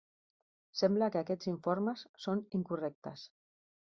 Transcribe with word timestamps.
Sembla 0.79 1.09
que 1.15 1.19
aquests 1.21 1.51
informes 1.51 2.03
són 2.25 2.43
incorrectes. 2.61 3.29